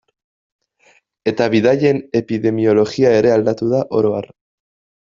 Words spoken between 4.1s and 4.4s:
har.